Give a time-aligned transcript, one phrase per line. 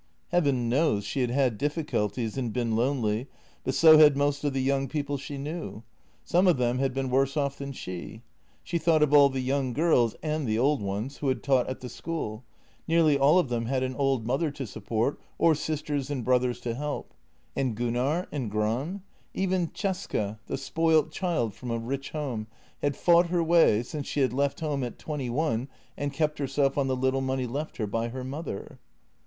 [0.29, 3.27] Heaven knows, she had had difficulties and been lonely,
[3.63, 5.83] but so had most of the young people she knew.
[6.25, 8.23] Some JENNY 103 of them had been worse off than she.
[8.63, 11.81] She thought of all the young girls— and the old ones— who had taught at
[11.81, 12.43] the school;
[12.87, 16.73] nearly all of them had an old mother to support, or sisters and brothers to
[16.73, 17.13] help.
[17.55, 19.03] And Gunnar?— and Gram?
[19.35, 22.47] Even Cesca, the spoilt child from a rich home,
[22.81, 26.75] had fought her way, since she had left home at twenty one and kept herself
[26.75, 28.79] on the little money left her by her mother.